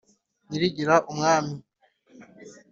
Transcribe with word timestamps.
Nyirigira: 0.47 0.95
Umwami 1.11 1.55